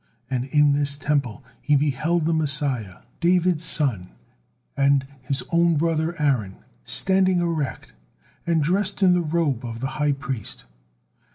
And 0.31 0.45
in 0.45 0.73
this 0.73 0.97
Temple 0.97 1.43
he 1.61 1.75
beheld 1.75 2.25
the 2.25 2.33
Messiah, 2.33 3.01
David's 3.19 3.63
son, 3.63 4.09
and 4.75 5.05
his 5.21 5.43
own 5.51 5.75
brother 5.75 6.15
Aaron, 6.19 6.55
standing 6.83 7.37
erect, 7.39 7.93
and 8.47 8.63
dressed 8.63 9.03
in 9.03 9.13
the 9.13 9.21
robe 9.21 9.63
of 9.63 9.79
the 9.79 10.01
high 10.01 10.13
priest. 10.13 10.65